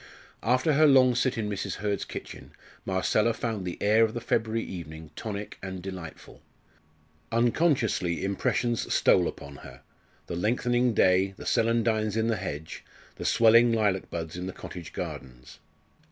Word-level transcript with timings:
After 0.41 0.73
her 0.73 0.87
long 0.87 1.13
sit 1.13 1.37
in 1.37 1.47
Mrs. 1.47 1.75
Hurd's 1.75 2.05
kitchen 2.05 2.53
Marcella 2.87 3.35
found 3.35 3.65
the 3.67 3.77
air 3.79 4.03
of 4.03 4.15
the 4.15 4.19
February 4.19 4.63
evening 4.63 5.11
tonic 5.15 5.59
and 5.61 5.79
delightful. 5.79 6.41
Unconsciously 7.31 8.23
impressions 8.25 8.91
stole 8.91 9.27
upon 9.27 9.57
her 9.57 9.81
the 10.25 10.35
lengthening 10.35 10.95
day, 10.95 11.35
the 11.37 11.45
celandines 11.45 12.17
in 12.17 12.29
the 12.29 12.37
hedges, 12.37 12.81
the 13.17 13.25
swelling 13.25 13.71
lilac 13.71 14.09
buds 14.09 14.35
in 14.35 14.47
the 14.47 14.53
cottage 14.53 14.91
gardens. 14.91 15.59